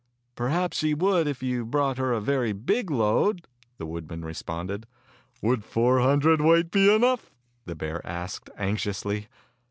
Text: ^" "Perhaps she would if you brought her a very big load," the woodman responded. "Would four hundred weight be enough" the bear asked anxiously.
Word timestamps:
^" 0.33 0.35
"Perhaps 0.35 0.79
she 0.79 0.95
would 0.95 1.27
if 1.27 1.43
you 1.43 1.63
brought 1.63 1.99
her 1.99 2.11
a 2.11 2.19
very 2.19 2.53
big 2.53 2.89
load," 2.89 3.45
the 3.77 3.85
woodman 3.85 4.25
responded. 4.25 4.87
"Would 5.43 5.63
four 5.63 5.99
hundred 5.99 6.41
weight 6.41 6.71
be 6.71 6.91
enough" 6.91 7.29
the 7.67 7.75
bear 7.75 8.01
asked 8.03 8.49
anxiously. 8.57 9.27